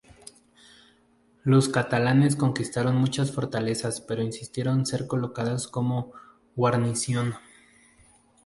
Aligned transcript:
Los 1.43 1.69
catalanes 1.69 2.35
conquistaron 2.35 2.95
muchas 2.95 3.31
fortalezas, 3.31 4.01
pero 4.01 4.23
insistieron 4.23 4.87
ser 4.87 5.05
colocados 5.05 5.67
como 5.67 6.11
guarnición. 6.55 7.35